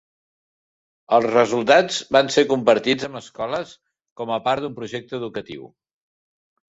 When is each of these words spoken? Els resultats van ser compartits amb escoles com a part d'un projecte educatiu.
Els 1.17 1.27
resultats 1.33 1.99
van 2.17 2.33
ser 2.37 2.45
compartits 2.53 3.07
amb 3.09 3.19
escoles 3.21 3.75
com 4.23 4.35
a 4.37 4.41
part 4.49 4.65
d'un 4.67 4.77
projecte 4.81 5.19
educatiu. 5.23 5.69